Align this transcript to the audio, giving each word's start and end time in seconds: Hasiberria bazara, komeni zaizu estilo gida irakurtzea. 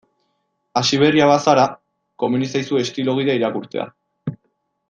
Hasiberria 0.79 1.27
bazara, 1.33 1.67
komeni 2.25 2.51
zaizu 2.57 2.83
estilo 2.83 3.19
gida 3.21 3.39
irakurtzea. 3.41 3.91